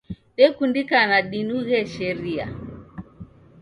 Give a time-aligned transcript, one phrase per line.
[0.37, 2.47] Dekundikana dinughe sharia